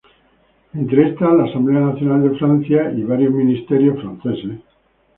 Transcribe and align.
Entre 0.73 1.05
estas, 1.09 1.31
la 1.35 1.43
Asamblea 1.43 1.81
Nacional 1.81 2.23
de 2.23 2.35
Francia 2.39 2.91
y 2.91 3.03
varios 3.03 3.31
ministerios 3.35 4.01
franceses. 4.01 4.59